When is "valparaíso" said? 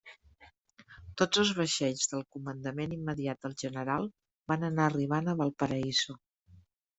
5.43-6.19